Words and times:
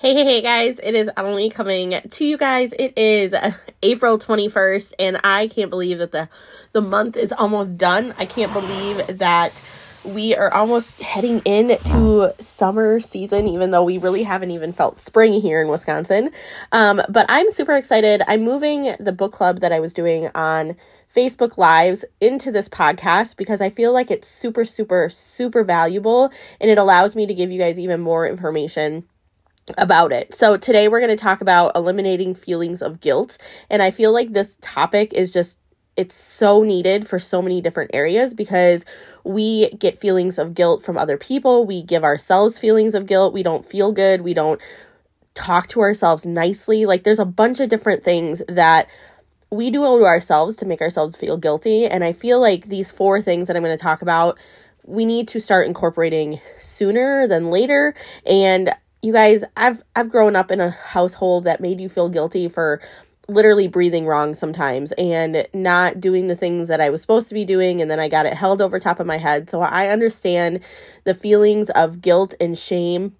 Hey, 0.00 0.14
hey, 0.14 0.24
hey, 0.24 0.40
guys. 0.40 0.80
It 0.82 0.94
is 0.94 1.10
only 1.18 1.50
coming 1.50 1.90
to 1.90 2.24
you 2.24 2.38
guys. 2.38 2.72
It 2.72 2.96
is 2.96 3.34
April 3.82 4.16
21st, 4.16 4.94
and 4.98 5.20
I 5.22 5.48
can't 5.48 5.68
believe 5.68 5.98
that 5.98 6.10
the, 6.10 6.30
the 6.72 6.80
month 6.80 7.18
is 7.18 7.32
almost 7.32 7.76
done. 7.76 8.14
I 8.16 8.24
can't 8.24 8.50
believe 8.50 9.18
that 9.18 9.52
we 10.02 10.34
are 10.34 10.50
almost 10.54 11.02
heading 11.02 11.40
into 11.40 12.32
summer 12.38 12.98
season, 13.00 13.46
even 13.46 13.72
though 13.72 13.84
we 13.84 13.98
really 13.98 14.22
haven't 14.22 14.52
even 14.52 14.72
felt 14.72 15.00
spring 15.00 15.34
here 15.34 15.60
in 15.60 15.68
Wisconsin. 15.68 16.30
Um, 16.72 17.02
but 17.10 17.26
I'm 17.28 17.50
super 17.50 17.74
excited. 17.74 18.22
I'm 18.26 18.42
moving 18.42 18.94
the 18.98 19.12
book 19.12 19.32
club 19.32 19.60
that 19.60 19.70
I 19.70 19.80
was 19.80 19.92
doing 19.92 20.30
on 20.34 20.76
Facebook 21.14 21.58
Lives 21.58 22.06
into 22.22 22.50
this 22.50 22.70
podcast 22.70 23.36
because 23.36 23.60
I 23.60 23.68
feel 23.68 23.92
like 23.92 24.10
it's 24.10 24.28
super, 24.28 24.64
super, 24.64 25.10
super 25.10 25.62
valuable 25.62 26.32
and 26.58 26.70
it 26.70 26.78
allows 26.78 27.14
me 27.14 27.26
to 27.26 27.34
give 27.34 27.52
you 27.52 27.58
guys 27.58 27.78
even 27.78 28.00
more 28.00 28.26
information 28.26 29.04
about 29.78 30.12
it. 30.12 30.34
So 30.34 30.56
today 30.56 30.88
we're 30.88 31.00
going 31.00 31.10
to 31.10 31.16
talk 31.16 31.40
about 31.40 31.72
eliminating 31.74 32.34
feelings 32.34 32.82
of 32.82 33.00
guilt. 33.00 33.38
And 33.68 33.82
I 33.82 33.90
feel 33.90 34.12
like 34.12 34.32
this 34.32 34.56
topic 34.60 35.12
is 35.12 35.32
just 35.32 35.58
it's 35.96 36.14
so 36.14 36.62
needed 36.62 37.06
for 37.06 37.18
so 37.18 37.42
many 37.42 37.60
different 37.60 37.90
areas 37.92 38.32
because 38.32 38.84
we 39.24 39.68
get 39.70 39.98
feelings 39.98 40.38
of 40.38 40.54
guilt 40.54 40.82
from 40.82 40.96
other 40.96 41.16
people. 41.16 41.66
We 41.66 41.82
give 41.82 42.04
ourselves 42.04 42.58
feelings 42.58 42.94
of 42.94 43.06
guilt. 43.06 43.34
We 43.34 43.42
don't 43.42 43.64
feel 43.64 43.92
good. 43.92 44.22
We 44.22 44.32
don't 44.32 44.60
talk 45.34 45.68
to 45.68 45.80
ourselves 45.80 46.24
nicely. 46.24 46.86
Like 46.86 47.02
there's 47.02 47.18
a 47.18 47.24
bunch 47.24 47.60
of 47.60 47.68
different 47.68 48.02
things 48.02 48.42
that 48.48 48.88
we 49.50 49.70
do 49.70 49.82
to 49.82 50.04
ourselves 50.04 50.56
to 50.56 50.66
make 50.66 50.80
ourselves 50.80 51.16
feel 51.16 51.36
guilty. 51.36 51.86
And 51.86 52.04
I 52.04 52.12
feel 52.12 52.40
like 52.40 52.66
these 52.66 52.90
four 52.90 53.20
things 53.20 53.48
that 53.48 53.56
I'm 53.56 53.62
going 53.62 53.76
to 53.76 53.82
talk 53.82 54.00
about, 54.00 54.38
we 54.84 55.04
need 55.04 55.28
to 55.28 55.40
start 55.40 55.66
incorporating 55.66 56.40
sooner 56.58 57.26
than 57.26 57.48
later. 57.48 57.94
And 58.26 58.70
you 59.02 59.12
guys, 59.12 59.44
I've 59.56 59.82
I've 59.96 60.10
grown 60.10 60.36
up 60.36 60.50
in 60.50 60.60
a 60.60 60.70
household 60.70 61.44
that 61.44 61.60
made 61.60 61.80
you 61.80 61.88
feel 61.88 62.08
guilty 62.08 62.48
for 62.48 62.80
literally 63.28 63.68
breathing 63.68 64.06
wrong 64.06 64.34
sometimes 64.34 64.92
and 64.92 65.46
not 65.54 66.00
doing 66.00 66.26
the 66.26 66.34
things 66.34 66.68
that 66.68 66.80
I 66.80 66.90
was 66.90 67.00
supposed 67.00 67.28
to 67.28 67.34
be 67.34 67.44
doing 67.44 67.80
and 67.80 67.88
then 67.88 68.00
I 68.00 68.08
got 68.08 68.26
it 68.26 68.34
held 68.34 68.60
over 68.60 68.78
top 68.78 68.98
of 68.98 69.06
my 69.06 69.18
head. 69.18 69.48
So 69.48 69.60
I 69.60 69.88
understand 69.88 70.60
the 71.04 71.14
feelings 71.14 71.70
of 71.70 72.00
guilt 72.00 72.34
and 72.40 72.58
shame 72.58 73.14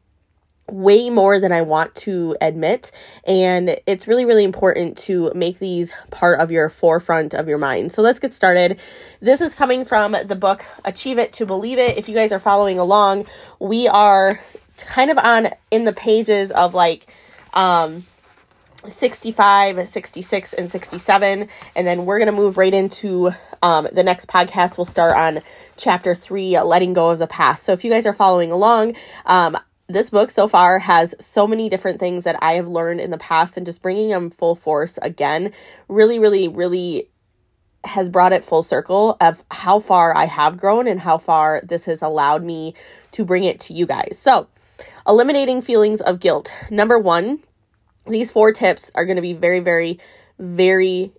way 0.66 1.10
more 1.10 1.38
than 1.40 1.52
I 1.52 1.62
want 1.62 1.94
to 1.96 2.36
admit. 2.40 2.92
And 3.24 3.77
it's 3.86 4.06
really, 4.06 4.24
really 4.24 4.44
important 4.44 4.96
to 4.98 5.33
make 5.34 5.58
these 5.58 5.92
part 6.10 6.40
of 6.40 6.50
your 6.50 6.68
forefront 6.68 7.34
of 7.34 7.48
your 7.48 7.58
mind. 7.58 7.92
So 7.92 8.02
let's 8.02 8.18
get 8.18 8.33
started. 8.33 8.80
This 9.20 9.40
is 9.40 9.55
coming 9.55 9.84
from 9.84 10.16
the 10.24 10.36
book 10.36 10.64
Achieve 10.84 11.18
It 11.18 11.33
to 11.34 11.46
Believe 11.46 11.78
It. 11.78 11.98
If 11.98 12.08
you 12.08 12.14
guys 12.14 12.33
are 12.33 12.38
following 12.38 12.78
along, 12.78 13.27
we 13.58 13.88
are 13.88 14.40
kind 14.84 15.11
of 15.11 15.19
on 15.19 15.48
in 15.70 15.84
the 15.84 15.92
pages 15.92 16.50
of 16.50 16.75
like 16.75 17.12
um 17.55 18.06
65 18.86 19.86
66 19.86 20.53
and 20.55 20.70
67 20.70 21.48
and 21.77 21.86
then 21.86 22.06
we're 22.06 22.19
going 22.19 22.31
to 22.31 22.33
move 22.33 22.56
right 22.56 22.73
into 22.73 23.31
um, 23.62 23.86
the 23.92 24.03
next 24.03 24.27
podcast. 24.27 24.78
We'll 24.78 24.86
start 24.86 25.17
on 25.17 25.42
chapter 25.77 26.14
3 26.14 26.61
letting 26.61 26.95
go 26.95 27.11
of 27.11 27.19
the 27.19 27.27
past. 27.27 27.64
So 27.64 27.73
if 27.73 27.84
you 27.84 27.91
guys 27.91 28.06
are 28.06 28.14
following 28.14 28.51
along 28.51 28.95
um, 29.27 29.58
this 29.86 30.08
book 30.08 30.31
so 30.31 30.47
far 30.47 30.78
has 30.78 31.14
so 31.19 31.47
many 31.47 31.69
different 31.69 31.98
things 31.98 32.23
that 32.23 32.36
i 32.41 32.53
have 32.53 32.69
learned 32.69 33.01
in 33.01 33.11
the 33.11 33.19
past 33.19 33.56
and 33.56 33.67
just 33.67 33.83
bringing 33.83 34.08
them 34.08 34.31
full 34.31 34.55
force 34.55 34.98
again 35.03 35.53
really 35.89 36.20
really 36.20 36.47
really 36.47 37.08
has 37.83 38.08
brought 38.08 38.33
it 38.33 38.45
full 38.45 38.62
circle 38.62 39.17
of 39.20 39.45
how 39.51 39.81
far 39.81 40.17
i 40.17 40.27
have 40.27 40.56
grown 40.56 40.86
and 40.86 41.01
how 41.01 41.19
far 41.19 41.61
this 41.64 41.86
has 41.86 42.03
allowed 42.03 42.45
me 42.45 42.73
to 43.11 43.25
bring 43.25 43.45
it 43.45 43.58
to 43.58 43.75
you 43.75 43.86
guys. 43.86 44.19
So 44.19 44.48
Eliminating 45.06 45.62
feelings 45.62 46.00
of 46.00 46.20
guilt. 46.20 46.53
Number 46.70 46.98
one, 46.98 47.41
these 48.06 48.31
four 48.31 48.53
tips 48.53 48.91
are 48.95 49.05
going 49.05 49.17
to 49.17 49.23
be 49.23 49.33
very, 49.33 49.61
very, 49.61 49.98
very 50.39 51.12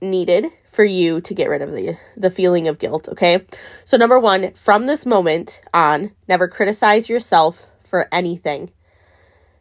needed 0.00 0.46
for 0.66 0.84
you 0.84 1.20
to 1.20 1.34
get 1.34 1.48
rid 1.48 1.62
of 1.62 1.72
the 1.72 1.96
the 2.16 2.30
feeling 2.30 2.68
of 2.68 2.78
guilt, 2.78 3.08
okay? 3.08 3.44
So 3.84 3.96
number 3.96 4.18
1, 4.18 4.54
from 4.54 4.84
this 4.84 5.04
moment 5.04 5.60
on, 5.74 6.12
never 6.28 6.48
criticize 6.48 7.08
yourself 7.08 7.66
for 7.82 8.08
anything. 8.12 8.70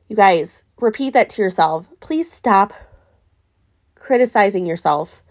You 0.07 0.15
guys, 0.15 0.63
repeat 0.79 1.13
that 1.13 1.29
to 1.31 1.41
yourself. 1.41 1.87
Please 1.99 2.31
stop 2.31 2.73
criticizing 3.95 4.65
yourself 4.65 5.21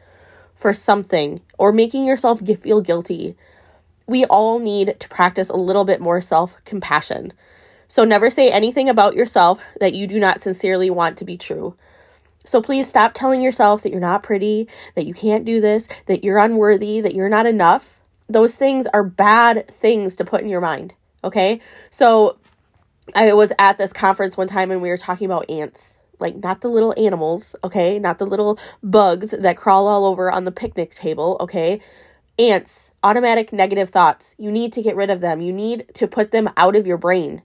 for 0.55 0.73
something 0.73 1.41
or 1.59 1.73
making 1.73 2.05
yourself 2.05 2.41
feel 2.41 2.81
guilty 2.81 3.37
we 4.09 4.25
all 4.25 4.59
need 4.59 4.99
to 4.99 5.09
practice 5.09 5.49
a 5.49 5.57
little 5.57 5.85
bit 5.85 6.01
more 6.01 6.21
self 6.21 6.57
compassion. 6.65 7.33
So 7.87 8.05
never 8.05 8.29
say 8.31 8.51
anything 8.51 8.89
about 8.89 9.15
yourself 9.15 9.61
that 9.81 9.95
you 9.95 10.07
do 10.07 10.19
not 10.19 10.41
sincerely 10.41 10.91
want 10.91 11.17
to 11.19 11.25
be 11.25 11.39
true. 11.39 11.77
So 12.45 12.61
please 12.61 12.89
stop 12.89 13.15
telling 13.15 13.41
yourself 13.41 13.83
that 13.83 13.91
you're 13.91 14.01
not 14.01 14.23
pretty, 14.23 14.69
that 14.95 15.07
you 15.07 15.15
can't 15.15 15.45
do 15.45 15.61
this, 15.61 15.89
that 16.07 16.25
you're 16.25 16.39
unworthy, 16.39 17.01
that 17.01 17.15
you're 17.15 17.29
not 17.29 17.47
enough. 17.47 18.01
Those 18.29 18.57
things 18.57 18.87
are 18.89 19.05
bad 19.05 19.69
things 19.69 20.17
to 20.17 20.25
put 20.25 20.41
in 20.41 20.49
your 20.49 20.61
mind. 20.61 20.95
Okay. 21.23 21.61
So 21.91 22.39
I 23.15 23.33
was 23.35 23.53
at 23.59 23.79
this 23.79 23.93
conference 23.93 24.37
one 24.37 24.49
time 24.49 24.71
and 24.71 24.83
we 24.83 24.89
were 24.89 24.97
talking 24.97 25.27
about 25.27 25.49
ants 25.51 25.99
like 26.21 26.37
not 26.37 26.61
the 26.61 26.69
little 26.69 26.95
animals, 26.99 27.55
okay? 27.63 27.99
Not 27.99 28.19
the 28.19 28.27
little 28.27 28.59
bugs 28.83 29.31
that 29.31 29.57
crawl 29.57 29.87
all 29.87 30.05
over 30.05 30.33
on 30.33 30.45
the 30.45 30.51
picnic 30.51 30.91
table, 30.91 31.37
okay? 31.41 31.81
Ants, 32.39 32.93
automatic 33.03 33.53
negative 33.53 33.91
thoughts. 33.91 34.35
You 34.39 34.53
need 34.53 34.73
to 34.75 34.83
get 34.83 34.95
rid 34.95 35.11
of 35.11 35.21
them. 35.21 35.41
You 35.41 35.53
need 35.53 35.87
to 35.95 36.07
put 36.07 36.31
them 36.31 36.49
out 36.57 36.77
of 36.77 36.87
your 36.87 36.99
brain. 36.99 37.43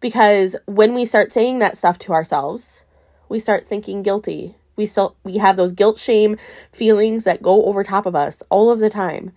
Because 0.00 0.56
when 0.66 0.94
we 0.94 1.04
start 1.04 1.32
saying 1.32 1.58
that 1.58 1.76
stuff 1.76 1.98
to 2.00 2.12
ourselves, 2.12 2.84
we 3.28 3.38
start 3.38 3.66
thinking 3.66 4.02
guilty. 4.02 4.54
We 4.76 4.86
still 4.86 5.16
we 5.24 5.38
have 5.38 5.56
those 5.56 5.72
guilt 5.72 5.98
shame 5.98 6.36
feelings 6.72 7.24
that 7.24 7.42
go 7.42 7.64
over 7.64 7.82
top 7.82 8.06
of 8.06 8.14
us 8.14 8.42
all 8.50 8.70
of 8.70 8.78
the 8.78 8.88
time. 8.88 9.32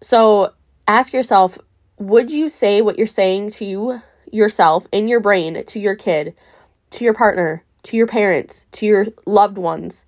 So 0.00 0.52
ask 0.86 1.12
yourself, 1.12 1.58
would 1.98 2.30
you 2.30 2.48
say 2.48 2.82
what 2.82 2.98
you're 2.98 3.06
saying 3.06 3.50
to 3.50 3.64
you 3.64 4.02
yourself 4.30 4.86
in 4.92 5.08
your 5.08 5.20
brain 5.20 5.64
to 5.64 5.80
your 5.80 5.94
kid, 5.94 6.34
to 6.90 7.04
your 7.04 7.14
partner, 7.14 7.64
to 7.84 7.96
your 7.96 8.06
parents, 8.06 8.66
to 8.72 8.86
your 8.86 9.06
loved 9.24 9.56
ones? 9.56 10.04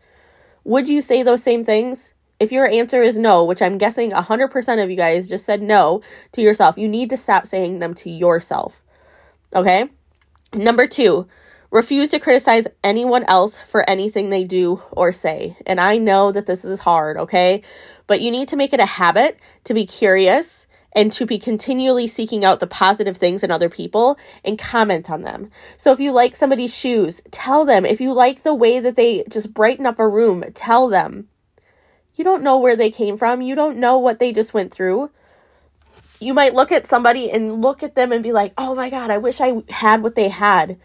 Would 0.65 0.89
you 0.89 1.01
say 1.01 1.23
those 1.23 1.43
same 1.43 1.63
things? 1.63 2.15
If 2.41 2.53
your 2.53 2.69
answer 2.69 3.03
is 3.03 3.19
no, 3.19 3.45
which 3.45 3.61
I'm 3.61 3.79
guessing 3.79 4.13
100% 4.13 4.83
of 4.83 4.91
you 4.91 4.97
guys 4.97 5.29
just 5.29 5.45
said 5.45 5.61
no 5.61 6.03
to 6.33 6.41
yourself, 6.41 6.79
you 6.79 6.89
need 6.89 7.11
to 7.11 7.17
stop 7.17 7.47
saying 7.47 7.81
them 7.81 7.95
to 7.95 8.11
yourself. 8.11 8.83
Okay? 9.55 9.89
Number 10.55 10.87
two, 10.87 11.27
refuse 11.71 12.11
to 12.11 12.21
criticize 12.21 12.69
anyone 12.85 13.25
else 13.25 13.59
for 13.59 13.89
anything 13.91 14.31
they 14.31 14.45
do 14.45 14.81
or 14.93 15.11
say. 15.11 15.57
And 15.67 15.81
I 15.81 15.99
know 15.99 16.31
that 16.31 16.47
this 16.47 16.65
is 16.65 16.81
hard, 16.81 17.17
okay? 17.17 17.63
But 18.07 18.21
you 18.21 18.31
need 18.31 18.49
to 18.49 18.57
make 18.57 18.73
it 18.73 18.81
a 18.81 18.87
habit 18.87 19.39
to 19.65 19.75
be 19.75 19.85
curious 19.85 20.67
and 20.93 21.13
to 21.13 21.27
be 21.27 21.39
continually 21.39 22.07
seeking 22.07 22.45
out 22.45 22.61
the 22.61 22.67
positive 22.67 23.17
things 23.17 23.43
in 23.43 23.51
other 23.51 23.69
people 23.69 24.19
and 24.45 24.59
comment 24.59 25.11
on 25.11 25.23
them. 25.23 25.51
So 25.77 25.93
if 25.93 26.01
you 26.01 26.13
like 26.13 26.35
somebody's 26.35 26.77
shoes, 26.77 27.21
tell 27.31 27.65
them. 27.65 27.85
If 27.85 28.01
you 28.01 28.13
like 28.13 28.43
the 28.43 28.55
way 28.55 28.81
that 28.81 28.97
they 28.97 29.25
just 29.29 29.53
brighten 29.53 29.87
up 29.87 29.99
a 29.99 30.09
room, 30.09 30.45
tell 30.55 30.89
them. 30.89 31.29
You 32.19 32.25
don't 32.25 32.43
know 32.43 32.59
where 32.59 32.75
they 32.75 32.91
came 32.91 33.17
from. 33.17 33.43
You 33.43 33.55
don't 33.55 33.79
know 33.79 33.97
what 33.97 34.19
they 34.19 34.33
just 34.33 34.53
went 34.53 34.73
through. 34.73 35.11
You 36.19 36.35
might 36.35 36.53
look 36.53 36.73
at 36.73 36.85
somebody 36.85 37.31
and 37.31 37.63
look 37.63 37.85
at 37.85 37.95
them 37.95 38.11
and 38.11 38.25
be 38.25 38.33
like, 38.33 38.53
oh 38.59 38.75
my 38.75 38.91
God, 38.91 39.09
I 39.09 39.19
wish 39.19 39.41
I 39.41 39.63
had 39.69 40.03
what 40.03 40.17
they 40.17 40.29
had. 40.29 40.81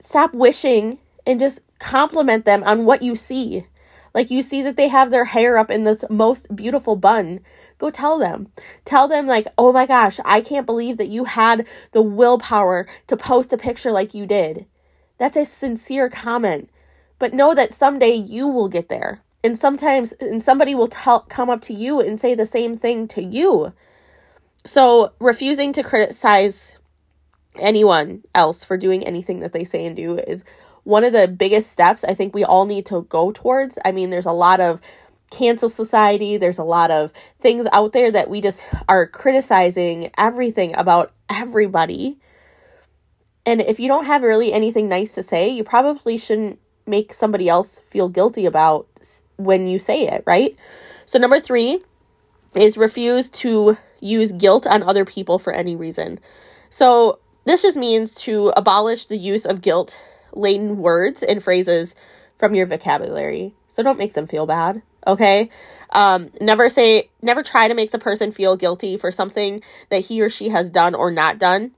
Stop 0.00 0.34
wishing 0.34 0.98
and 1.24 1.38
just 1.38 1.60
compliment 1.78 2.44
them 2.44 2.64
on 2.64 2.84
what 2.84 3.00
you 3.00 3.14
see. 3.14 3.68
Like 4.12 4.28
you 4.28 4.42
see 4.42 4.60
that 4.62 4.74
they 4.74 4.88
have 4.88 5.12
their 5.12 5.26
hair 5.26 5.56
up 5.56 5.70
in 5.70 5.84
this 5.84 6.04
most 6.10 6.56
beautiful 6.56 6.96
bun. 6.96 7.38
Go 7.78 7.88
tell 7.88 8.18
them. 8.18 8.48
Tell 8.84 9.06
them, 9.06 9.28
like, 9.28 9.46
oh 9.56 9.72
my 9.72 9.86
gosh, 9.86 10.18
I 10.24 10.40
can't 10.40 10.66
believe 10.66 10.96
that 10.96 11.10
you 11.10 11.26
had 11.26 11.68
the 11.92 12.02
willpower 12.02 12.88
to 13.06 13.16
post 13.16 13.52
a 13.52 13.56
picture 13.56 13.92
like 13.92 14.14
you 14.14 14.26
did. 14.26 14.66
That's 15.18 15.36
a 15.36 15.44
sincere 15.44 16.08
comment. 16.08 16.70
But 17.20 17.34
know 17.34 17.54
that 17.54 17.72
someday 17.72 18.14
you 18.14 18.48
will 18.48 18.68
get 18.68 18.88
there 18.88 19.22
and 19.46 19.56
sometimes 19.56 20.12
and 20.14 20.42
somebody 20.42 20.74
will 20.74 20.88
tell 20.88 21.20
come 21.20 21.48
up 21.48 21.60
to 21.62 21.72
you 21.72 22.00
and 22.00 22.18
say 22.18 22.34
the 22.34 22.44
same 22.44 22.76
thing 22.76 23.06
to 23.06 23.22
you. 23.22 23.72
So 24.66 25.12
refusing 25.20 25.72
to 25.74 25.84
criticize 25.84 26.78
anyone 27.58 28.24
else 28.34 28.64
for 28.64 28.76
doing 28.76 29.06
anything 29.06 29.40
that 29.40 29.52
they 29.52 29.62
say 29.62 29.86
and 29.86 29.96
do 29.96 30.18
is 30.18 30.44
one 30.82 31.04
of 31.04 31.12
the 31.14 31.26
biggest 31.26 31.70
steps 31.70 32.04
i 32.04 32.12
think 32.12 32.34
we 32.34 32.44
all 32.44 32.66
need 32.66 32.84
to 32.86 33.02
go 33.02 33.30
towards. 33.30 33.78
I 33.84 33.92
mean 33.92 34.10
there's 34.10 34.26
a 34.26 34.32
lot 34.32 34.60
of 34.60 34.80
cancel 35.30 35.68
society. 35.68 36.36
There's 36.36 36.58
a 36.58 36.64
lot 36.64 36.90
of 36.90 37.12
things 37.38 37.66
out 37.72 37.92
there 37.92 38.10
that 38.10 38.28
we 38.28 38.40
just 38.40 38.64
are 38.88 39.06
criticizing 39.06 40.10
everything 40.18 40.76
about 40.76 41.12
everybody. 41.30 42.18
And 43.44 43.60
if 43.60 43.78
you 43.78 43.86
don't 43.86 44.06
have 44.06 44.22
really 44.22 44.52
anything 44.52 44.88
nice 44.88 45.14
to 45.14 45.22
say 45.22 45.48
you 45.48 45.62
probably 45.62 46.16
shouldn't 46.16 46.58
make 46.84 47.12
somebody 47.12 47.48
else 47.48 47.78
feel 47.78 48.08
guilty 48.08 48.46
about 48.46 48.88
when 49.36 49.66
you 49.66 49.78
say 49.78 50.06
it, 50.06 50.22
right? 50.26 50.56
So, 51.04 51.18
number 51.18 51.40
three 51.40 51.80
is 52.54 52.76
refuse 52.76 53.30
to 53.30 53.76
use 54.00 54.32
guilt 54.32 54.66
on 54.66 54.82
other 54.82 55.04
people 55.04 55.38
for 55.38 55.52
any 55.52 55.76
reason. 55.76 56.18
So, 56.70 57.18
This 57.46 57.62
just 57.62 57.78
means 57.78 58.14
to 58.22 58.52
abolish 58.56 59.06
the 59.06 59.16
use 59.16 59.46
of 59.46 59.62
guilt 59.62 59.96
laden 60.32 60.78
words 60.78 61.22
and 61.22 61.42
phrases 61.42 61.94
from 62.36 62.56
your 62.56 62.66
vocabulary. 62.66 63.54
So 63.68 63.82
don't 63.84 63.98
make 63.98 64.14
them 64.14 64.26
feel 64.26 64.46
bad, 64.46 64.82
okay? 65.06 65.48
Um, 65.90 66.30
never 66.40 66.68
say, 66.68 67.08
never 67.22 67.44
try 67.44 67.68
to 67.68 67.74
make 67.74 67.92
the 67.92 68.00
person 68.00 68.32
feel 68.32 68.56
guilty 68.56 68.96
for 68.96 69.12
something 69.12 69.62
that 69.90 70.06
he 70.06 70.20
or 70.20 70.28
she 70.28 70.48
has 70.48 70.68
done 70.68 70.94
or 70.94 71.12
not 71.12 71.38
done. 71.38 71.70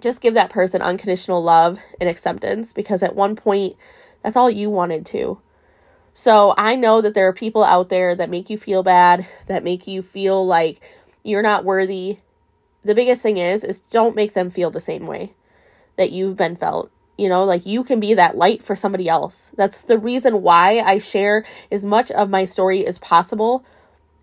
Just 0.00 0.22
give 0.22 0.32
that 0.34 0.50
person 0.50 0.80
unconditional 0.80 1.42
love 1.42 1.80
and 2.00 2.08
acceptance 2.08 2.72
because 2.72 3.02
at 3.02 3.14
one 3.14 3.36
point, 3.36 3.76
that's 4.22 4.36
all 4.36 4.50
you 4.50 4.70
wanted 4.70 5.04
to. 5.06 5.38
So 6.18 6.52
I 6.58 6.74
know 6.74 7.00
that 7.00 7.14
there 7.14 7.28
are 7.28 7.32
people 7.32 7.62
out 7.62 7.90
there 7.90 8.12
that 8.12 8.28
make 8.28 8.50
you 8.50 8.58
feel 8.58 8.82
bad, 8.82 9.24
that 9.46 9.62
make 9.62 9.86
you 9.86 10.02
feel 10.02 10.44
like 10.44 10.80
you're 11.22 11.44
not 11.44 11.64
worthy. 11.64 12.18
The 12.82 12.96
biggest 12.96 13.22
thing 13.22 13.36
is 13.38 13.62
is 13.62 13.78
don't 13.78 14.16
make 14.16 14.32
them 14.32 14.50
feel 14.50 14.72
the 14.72 14.80
same 14.80 15.06
way 15.06 15.34
that 15.94 16.10
you've 16.10 16.36
been 16.36 16.56
felt. 16.56 16.90
You 17.16 17.28
know, 17.28 17.44
like 17.44 17.66
you 17.66 17.84
can 17.84 18.00
be 18.00 18.14
that 18.14 18.36
light 18.36 18.64
for 18.64 18.74
somebody 18.74 19.08
else. 19.08 19.52
That's 19.54 19.82
the 19.82 19.96
reason 19.96 20.42
why 20.42 20.80
I 20.80 20.98
share 20.98 21.44
as 21.70 21.86
much 21.86 22.10
of 22.10 22.28
my 22.28 22.44
story 22.46 22.84
as 22.84 22.98
possible. 22.98 23.64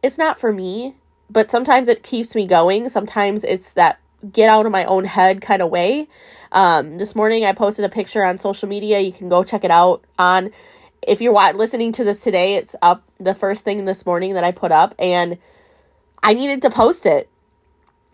It's 0.03 0.17
not 0.17 0.37
for 0.37 0.51
me, 0.51 0.95
but 1.29 1.49
sometimes 1.49 1.87
it 1.87 2.03
keeps 2.03 2.35
me 2.35 2.45
going. 2.45 2.89
Sometimes 2.89 3.45
it's 3.45 3.71
that 3.71 4.01
get 4.33 4.49
out 4.49 4.65
of 4.65 4.73
my 4.73 4.83
own 4.83 5.05
head 5.05 5.39
kind 5.39 5.61
of 5.61 5.69
way. 5.69 6.09
Um, 6.51 6.97
this 6.97 7.15
morning 7.15 7.45
I 7.45 7.53
posted 7.53 7.85
a 7.85 7.89
picture 7.89 8.25
on 8.25 8.37
social 8.37 8.67
media. 8.67 8.99
You 8.99 9.13
can 9.13 9.29
go 9.29 9.43
check 9.43 9.63
it 9.63 9.71
out 9.71 10.03
on 10.19 10.51
if 11.07 11.21
you're 11.21 11.33
listening 11.53 11.91
to 11.93 12.03
this 12.03 12.21
today, 12.21 12.55
it's 12.55 12.75
up 12.81 13.03
the 13.19 13.35
first 13.35 13.63
thing 13.63 13.85
this 13.85 14.05
morning 14.05 14.33
that 14.33 14.43
I 14.43 14.51
put 14.51 14.71
up, 14.71 14.95
and 14.99 15.37
I 16.23 16.33
needed 16.33 16.61
to 16.63 16.69
post 16.69 17.05
it. 17.05 17.29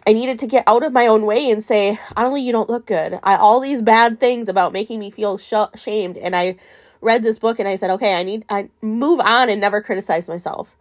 I 0.06 0.14
needed 0.14 0.40
to 0.40 0.48
get 0.48 0.64
out 0.68 0.84
of 0.84 0.92
my 0.92 1.08
own 1.08 1.26
way 1.26 1.50
and 1.50 1.64
say, 1.64 2.00
Annalie, 2.18 2.44
you 2.44 2.52
don't 2.52 2.70
look 2.70 2.86
good. 2.86 3.20
I, 3.24 3.36
all 3.36 3.60
these 3.60 3.82
bad 3.82 4.20
things 4.20 4.50
about 4.50 4.74
making 4.74 5.00
me 5.00 5.12
feel 5.12 5.38
sh- 5.38 5.54
shamed. 5.76 6.18
And 6.18 6.36
I 6.36 6.58
read 7.02 7.24
this 7.24 7.40
book 7.40 7.60
and 7.60 7.68
I 7.68 7.76
said, 7.76 7.92
okay, 7.92 8.20
I 8.20 8.24
need, 8.24 8.44
I 8.50 8.70
move 8.82 9.20
on 9.20 9.50
and 9.50 9.62
never 9.62 9.82
criticize 9.82 10.28
myself. 10.28 10.76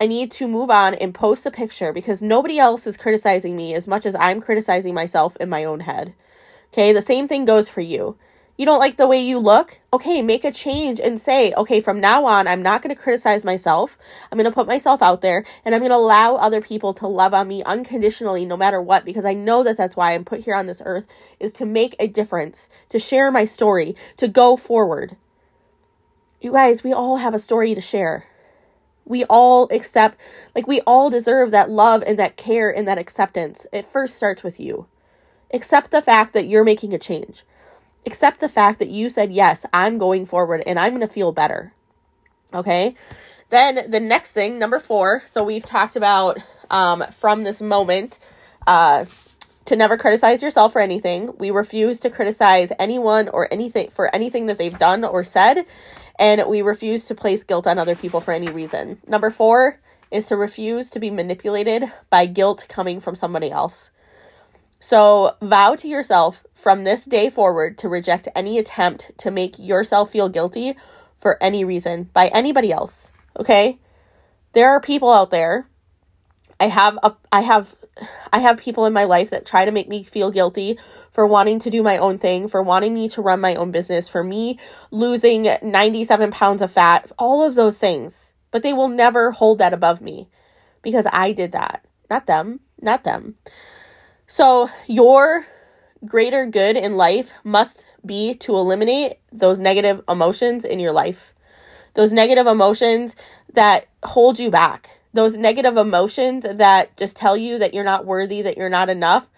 I 0.00 0.06
need 0.06 0.30
to 0.32 0.48
move 0.48 0.70
on 0.70 0.94
and 0.94 1.14
post 1.14 1.44
the 1.44 1.50
picture 1.50 1.92
because 1.92 2.22
nobody 2.22 2.58
else 2.58 2.86
is 2.86 2.96
criticizing 2.96 3.54
me 3.54 3.74
as 3.74 3.86
much 3.86 4.06
as 4.06 4.16
I'm 4.16 4.40
criticizing 4.40 4.94
myself 4.94 5.36
in 5.36 5.48
my 5.50 5.64
own 5.64 5.80
head. 5.80 6.14
Okay, 6.72 6.92
the 6.92 7.02
same 7.02 7.28
thing 7.28 7.44
goes 7.44 7.68
for 7.68 7.82
you. 7.82 8.16
You 8.56 8.66
don't 8.66 8.78
like 8.78 8.96
the 8.96 9.08
way 9.08 9.20
you 9.20 9.40
look? 9.40 9.80
Okay, 9.92 10.22
make 10.22 10.44
a 10.44 10.52
change 10.52 11.00
and 11.00 11.20
say, 11.20 11.52
okay, 11.54 11.80
from 11.80 11.98
now 11.98 12.24
on, 12.24 12.46
I'm 12.46 12.62
not 12.62 12.82
going 12.82 12.94
to 12.94 13.00
criticize 13.00 13.42
myself. 13.44 13.98
I'm 14.30 14.38
going 14.38 14.48
to 14.48 14.54
put 14.54 14.68
myself 14.68 15.02
out 15.02 15.22
there 15.22 15.44
and 15.64 15.74
I'm 15.74 15.80
going 15.80 15.90
to 15.90 15.96
allow 15.96 16.36
other 16.36 16.60
people 16.60 16.94
to 16.94 17.08
love 17.08 17.34
on 17.34 17.48
me 17.48 17.64
unconditionally 17.64 18.44
no 18.44 18.56
matter 18.56 18.80
what 18.80 19.04
because 19.04 19.24
I 19.24 19.34
know 19.34 19.64
that 19.64 19.76
that's 19.76 19.96
why 19.96 20.12
I'm 20.12 20.24
put 20.24 20.40
here 20.40 20.54
on 20.54 20.66
this 20.66 20.80
earth 20.84 21.12
is 21.40 21.52
to 21.54 21.66
make 21.66 21.96
a 21.98 22.06
difference, 22.06 22.68
to 22.90 22.98
share 23.00 23.32
my 23.32 23.44
story, 23.44 23.96
to 24.18 24.28
go 24.28 24.56
forward. 24.56 25.16
You 26.40 26.52
guys, 26.52 26.84
we 26.84 26.92
all 26.92 27.16
have 27.16 27.34
a 27.34 27.40
story 27.40 27.74
to 27.74 27.80
share. 27.80 28.26
We 29.04 29.24
all 29.24 29.68
accept, 29.72 30.16
like, 30.54 30.68
we 30.68 30.80
all 30.82 31.10
deserve 31.10 31.50
that 31.50 31.70
love 31.70 32.04
and 32.06 32.18
that 32.20 32.36
care 32.36 32.74
and 32.74 32.86
that 32.86 32.98
acceptance. 32.98 33.66
It 33.72 33.84
first 33.84 34.14
starts 34.14 34.44
with 34.44 34.60
you. 34.60 34.86
Accept 35.52 35.90
the 35.90 36.00
fact 36.00 36.32
that 36.34 36.46
you're 36.46 36.64
making 36.64 36.94
a 36.94 36.98
change 36.98 37.44
accept 38.06 38.40
the 38.40 38.48
fact 38.48 38.78
that 38.78 38.88
you 38.88 39.08
said, 39.08 39.32
Yes, 39.32 39.66
I'm 39.72 39.98
going 39.98 40.24
forward 40.24 40.62
and 40.66 40.78
I'm 40.78 40.90
going 40.90 41.00
to 41.00 41.08
feel 41.08 41.32
better. 41.32 41.72
Okay. 42.52 42.94
Then 43.50 43.90
the 43.90 44.00
next 44.00 44.32
thing, 44.32 44.58
number 44.58 44.78
four. 44.78 45.22
So 45.26 45.44
we've 45.44 45.64
talked 45.64 45.96
about 45.96 46.38
um, 46.70 47.04
from 47.10 47.44
this 47.44 47.60
moment 47.60 48.18
uh, 48.66 49.04
to 49.66 49.76
never 49.76 49.96
criticize 49.96 50.42
yourself 50.42 50.72
for 50.72 50.80
anything. 50.80 51.36
We 51.38 51.50
refuse 51.50 52.00
to 52.00 52.10
criticize 52.10 52.72
anyone 52.78 53.28
or 53.28 53.52
anything 53.52 53.90
for 53.90 54.14
anything 54.14 54.46
that 54.46 54.58
they've 54.58 54.78
done 54.78 55.04
or 55.04 55.24
said. 55.24 55.66
And 56.18 56.44
we 56.48 56.62
refuse 56.62 57.04
to 57.06 57.14
place 57.14 57.44
guilt 57.44 57.66
on 57.66 57.78
other 57.78 57.96
people 57.96 58.20
for 58.20 58.32
any 58.32 58.48
reason. 58.48 58.98
Number 59.06 59.30
four 59.30 59.80
is 60.10 60.26
to 60.26 60.36
refuse 60.36 60.90
to 60.90 61.00
be 61.00 61.10
manipulated 61.10 61.92
by 62.08 62.26
guilt 62.26 62.66
coming 62.68 63.00
from 63.00 63.14
somebody 63.14 63.50
else. 63.50 63.90
So 64.78 65.36
vow 65.40 65.74
to 65.76 65.88
yourself 65.88 66.44
from 66.52 66.84
this 66.84 67.04
day 67.04 67.30
forward 67.30 67.78
to 67.78 67.88
reject 67.88 68.28
any 68.34 68.58
attempt 68.58 69.16
to 69.18 69.30
make 69.30 69.58
yourself 69.58 70.10
feel 70.10 70.28
guilty 70.28 70.76
for 71.16 71.42
any 71.42 71.64
reason 71.64 72.10
by 72.12 72.28
anybody 72.28 72.70
else. 72.70 73.10
Okay? 73.38 73.78
There 74.52 74.70
are 74.70 74.80
people 74.80 75.10
out 75.10 75.30
there. 75.30 75.68
I 76.60 76.68
have 76.68 76.98
a 77.02 77.14
I 77.32 77.40
have 77.40 77.74
I 78.32 78.38
have 78.38 78.58
people 78.58 78.86
in 78.86 78.92
my 78.92 79.04
life 79.04 79.30
that 79.30 79.44
try 79.44 79.64
to 79.64 79.72
make 79.72 79.88
me 79.88 80.04
feel 80.04 80.30
guilty 80.30 80.78
for 81.10 81.26
wanting 81.26 81.58
to 81.60 81.70
do 81.70 81.82
my 81.82 81.98
own 81.98 82.18
thing, 82.18 82.46
for 82.46 82.62
wanting 82.62 82.94
me 82.94 83.08
to 83.10 83.22
run 83.22 83.40
my 83.40 83.54
own 83.56 83.72
business, 83.72 84.08
for 84.08 84.22
me 84.22 84.58
losing 84.90 85.48
97 85.62 86.30
pounds 86.30 86.62
of 86.62 86.70
fat, 86.70 87.10
all 87.18 87.44
of 87.44 87.54
those 87.54 87.78
things. 87.78 88.32
But 88.50 88.62
they 88.62 88.72
will 88.72 88.88
never 88.88 89.32
hold 89.32 89.58
that 89.58 89.72
above 89.72 90.00
me 90.00 90.28
because 90.82 91.06
I 91.12 91.32
did 91.32 91.52
that. 91.52 91.84
Not 92.08 92.26
them, 92.26 92.60
not 92.80 93.02
them. 93.02 93.34
So, 94.36 94.68
your 94.88 95.46
greater 96.04 96.44
good 96.44 96.76
in 96.76 96.96
life 96.96 97.30
must 97.44 97.86
be 98.04 98.34
to 98.38 98.56
eliminate 98.56 99.12
those 99.30 99.60
negative 99.60 100.02
emotions 100.08 100.64
in 100.64 100.80
your 100.80 100.90
life. 100.90 101.32
Those 101.92 102.12
negative 102.12 102.48
emotions 102.48 103.14
that 103.52 103.86
hold 104.02 104.40
you 104.40 104.50
back. 104.50 104.98
Those 105.12 105.36
negative 105.36 105.76
emotions 105.76 106.44
that 106.50 106.96
just 106.96 107.16
tell 107.16 107.36
you 107.36 107.60
that 107.60 107.74
you're 107.74 107.84
not 107.84 108.06
worthy, 108.06 108.42
that 108.42 108.56
you're 108.56 108.68
not 108.68 108.90
enough. 108.90 109.30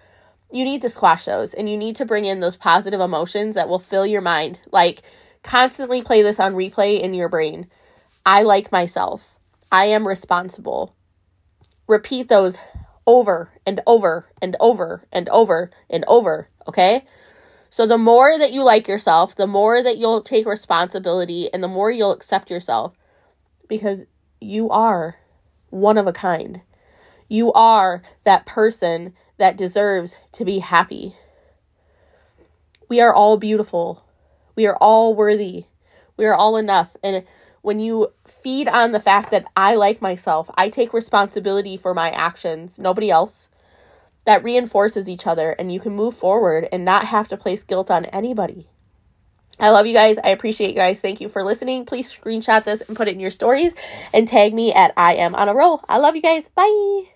You 0.50 0.64
need 0.64 0.80
to 0.80 0.88
squash 0.88 1.26
those 1.26 1.52
and 1.52 1.68
you 1.68 1.76
need 1.76 1.96
to 1.96 2.06
bring 2.06 2.24
in 2.24 2.40
those 2.40 2.56
positive 2.56 3.02
emotions 3.02 3.54
that 3.54 3.68
will 3.68 3.78
fill 3.78 4.06
your 4.06 4.22
mind. 4.22 4.60
Like, 4.72 5.02
constantly 5.42 6.00
play 6.00 6.22
this 6.22 6.40
on 6.40 6.54
replay 6.54 7.02
in 7.02 7.12
your 7.12 7.28
brain. 7.28 7.66
I 8.24 8.44
like 8.44 8.72
myself. 8.72 9.36
I 9.70 9.88
am 9.88 10.08
responsible. 10.08 10.96
Repeat 11.86 12.28
those 12.28 12.56
over 13.06 13.52
and 13.64 13.80
over 13.86 14.26
and 14.42 14.56
over 14.60 15.06
and 15.12 15.28
over 15.28 15.70
and 15.88 16.04
over, 16.06 16.48
okay? 16.66 17.04
So 17.70 17.86
the 17.86 17.98
more 17.98 18.38
that 18.38 18.52
you 18.52 18.62
like 18.62 18.88
yourself, 18.88 19.34
the 19.34 19.46
more 19.46 19.82
that 19.82 19.98
you'll 19.98 20.22
take 20.22 20.46
responsibility 20.46 21.52
and 21.52 21.62
the 21.62 21.68
more 21.68 21.90
you'll 21.90 22.12
accept 22.12 22.50
yourself 22.50 22.96
because 23.68 24.04
you 24.40 24.70
are 24.70 25.16
one 25.70 25.98
of 25.98 26.06
a 26.06 26.12
kind. 26.12 26.62
You 27.28 27.52
are 27.52 28.02
that 28.24 28.46
person 28.46 29.12
that 29.38 29.56
deserves 29.56 30.16
to 30.32 30.44
be 30.44 30.60
happy. 30.60 31.16
We 32.88 33.00
are 33.00 33.12
all 33.12 33.36
beautiful. 33.36 34.04
We 34.54 34.66
are 34.66 34.76
all 34.80 35.14
worthy. 35.14 35.66
We 36.16 36.24
are 36.24 36.34
all 36.34 36.56
enough. 36.56 36.96
And 37.02 37.24
when 37.66 37.80
you 37.80 38.12
feed 38.24 38.68
on 38.68 38.92
the 38.92 39.00
fact 39.00 39.32
that 39.32 39.44
I 39.56 39.74
like 39.74 40.00
myself, 40.00 40.48
I 40.56 40.68
take 40.68 40.94
responsibility 40.94 41.76
for 41.76 41.94
my 41.94 42.10
actions, 42.10 42.78
nobody 42.78 43.10
else, 43.10 43.48
that 44.24 44.44
reinforces 44.44 45.08
each 45.08 45.26
other 45.26 45.50
and 45.50 45.72
you 45.72 45.80
can 45.80 45.92
move 45.92 46.14
forward 46.14 46.68
and 46.70 46.84
not 46.84 47.06
have 47.06 47.26
to 47.26 47.36
place 47.36 47.64
guilt 47.64 47.90
on 47.90 48.04
anybody. 48.06 48.68
I 49.58 49.70
love 49.70 49.84
you 49.84 49.94
guys. 49.94 50.16
I 50.18 50.28
appreciate 50.28 50.70
you 50.70 50.76
guys. 50.76 51.00
Thank 51.00 51.20
you 51.20 51.28
for 51.28 51.42
listening. 51.42 51.86
Please 51.86 52.08
screenshot 52.08 52.62
this 52.62 52.82
and 52.82 52.96
put 52.96 53.08
it 53.08 53.14
in 53.14 53.20
your 53.20 53.32
stories 53.32 53.74
and 54.14 54.28
tag 54.28 54.54
me 54.54 54.72
at 54.72 54.92
I 54.96 55.14
am 55.14 55.34
on 55.34 55.48
a 55.48 55.54
roll. 55.54 55.82
I 55.88 55.98
love 55.98 56.14
you 56.14 56.22
guys. 56.22 56.48
Bye. 56.48 57.15